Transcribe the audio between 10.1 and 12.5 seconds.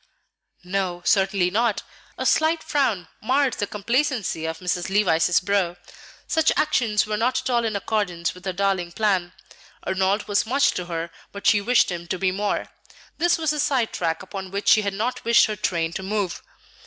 was much to her; but she wished him to be